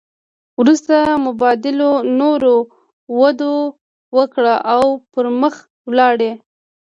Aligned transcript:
وروسته 0.59 0.95
مبادلو 1.27 1.89
نوره 2.19 2.55
وده 3.19 3.53
وکړه 4.17 4.55
او 4.73 4.83
پرمخ 5.11 5.55
ولاړې 5.89 6.31